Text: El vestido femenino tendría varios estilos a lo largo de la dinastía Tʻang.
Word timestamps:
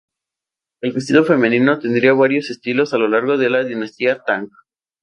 El 0.81 0.93
vestido 0.93 1.23
femenino 1.25 1.77
tendría 1.77 2.13
varios 2.13 2.49
estilos 2.49 2.95
a 2.95 2.97
lo 2.97 3.07
largo 3.07 3.37
de 3.37 3.51
la 3.51 3.63
dinastía 3.63 4.23
Tʻang. 4.25 4.49